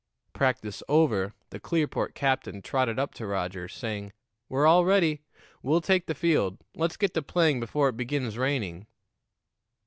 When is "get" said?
6.97-7.13